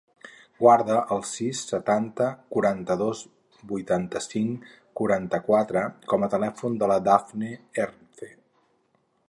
Guarda 0.59 0.93
el 1.15 1.19
sis, 1.31 1.59
setanta, 1.73 2.29
quaranta-dos, 2.55 3.21
vuitanta-cinc, 3.73 4.73
quaranta-quatre 5.01 5.83
com 6.15 6.25
a 6.25 6.31
telèfon 6.37 6.79
de 6.85 6.89
la 6.93 6.97
Dafne 7.11 7.53
Herce. 7.61 8.35